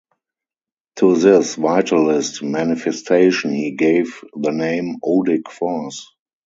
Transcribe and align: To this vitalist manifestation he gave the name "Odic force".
To 0.95 1.15
this 1.15 1.57
vitalist 1.57 2.41
manifestation 2.41 3.53
he 3.53 3.69
gave 3.75 4.25
the 4.33 4.49
name 4.51 4.95
"Odic 5.03 5.47
force". 5.51 6.11